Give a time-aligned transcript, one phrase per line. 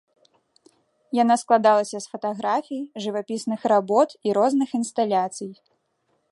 [1.23, 5.51] Яна складалася з фатаграфій, жывапісных работ і розных інсталяцый.